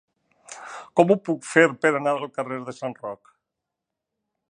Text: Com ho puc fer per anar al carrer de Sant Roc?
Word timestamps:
Com 1.01 1.13
ho 1.13 1.17
puc 1.27 1.45
fer 1.51 1.67
per 1.85 1.93
anar 2.01 2.17
al 2.17 2.33
carrer 2.39 2.61
de 2.71 2.77
Sant 2.83 3.01
Roc? 3.07 3.35